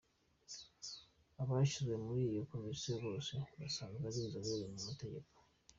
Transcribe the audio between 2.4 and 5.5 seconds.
komisiyo bose basanzwe ari inzobere mu mategeko.